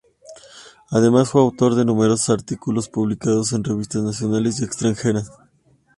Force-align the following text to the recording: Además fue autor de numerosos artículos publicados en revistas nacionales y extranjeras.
Además 0.89 1.29
fue 1.29 1.41
autor 1.41 1.75
de 1.75 1.85
numerosos 1.85 2.31
artículos 2.31 2.89
publicados 2.89 3.53
en 3.53 3.63
revistas 3.63 4.01
nacionales 4.01 4.59
y 4.59 4.63
extranjeras. 4.63 5.29